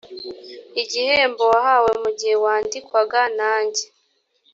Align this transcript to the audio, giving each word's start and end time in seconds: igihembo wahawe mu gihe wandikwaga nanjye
igihembo 0.81 1.43
wahawe 1.51 1.91
mu 2.01 2.09
gihe 2.17 2.35
wandikwaga 2.43 3.21
nanjye 3.37 3.83